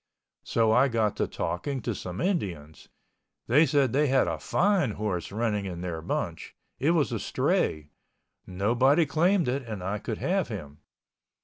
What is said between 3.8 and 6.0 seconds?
they had a fine horse running in